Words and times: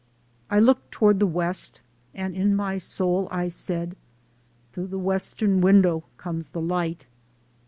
I 0.49 0.57
looked 0.59 0.89
toward 0.91 1.19
the 1.19 1.27
west 1.27 1.79
and 2.15 2.33
in 2.35 2.55
my 2.55 2.79
soul 2.79 3.27
I 3.29 3.49
said, 3.49 3.95
"Through 4.73 4.87
the 4.87 4.97
Western 4.97 5.61
window 5.61 6.05
comes 6.17 6.49
the 6.49 6.59
light." 6.61 7.05